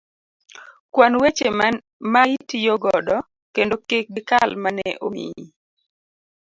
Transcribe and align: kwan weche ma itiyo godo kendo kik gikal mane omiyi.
kwan 0.93 1.13
weche 1.21 1.47
ma 2.13 2.21
itiyo 2.35 2.73
godo 2.83 3.17
kendo 3.55 3.75
kik 3.87 4.05
gikal 4.15 4.51
mane 4.63 4.87
omiyi. 5.05 5.45